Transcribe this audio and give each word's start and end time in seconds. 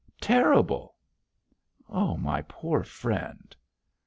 terrible!' 0.19 0.95
'My 1.87 2.41
poor 2.47 2.81
friend!' 2.83 3.55